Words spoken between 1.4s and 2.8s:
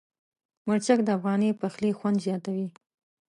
پخلي خوند زیاتوي.